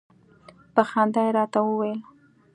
په 0.73 0.81
خندا 0.89 1.21
يې 1.27 1.31
راته 1.37 1.59
وویل. 1.63 1.99